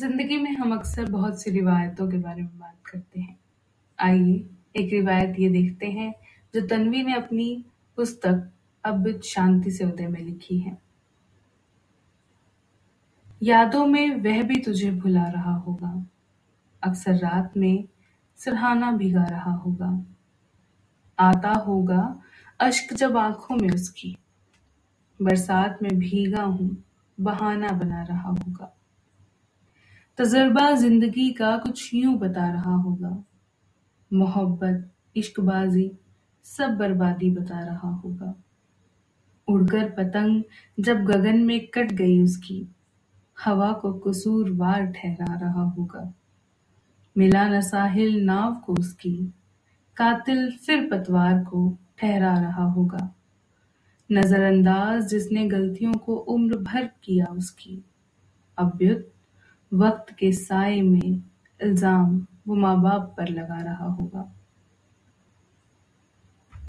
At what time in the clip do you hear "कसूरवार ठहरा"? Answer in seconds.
43.92-45.34